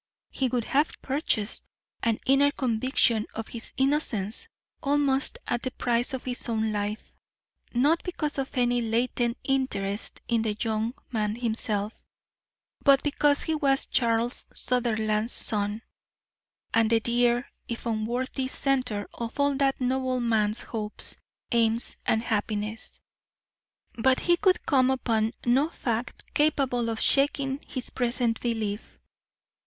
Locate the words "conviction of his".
2.51-3.71